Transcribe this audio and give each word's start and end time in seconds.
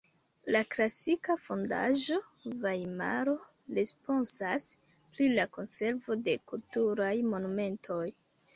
La 0.53 0.59
klasika 0.75 1.33
fondaĵo 1.47 2.17
Vajmaro 2.63 3.35
responsas 3.79 4.67
pri 4.89 5.31
la 5.37 5.47
konservo 5.61 6.21
de 6.29 6.37
kulturaj 6.53 7.15
monumentoj. 7.33 8.05